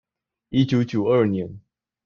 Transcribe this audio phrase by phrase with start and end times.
[0.49, 1.59] 一九九二年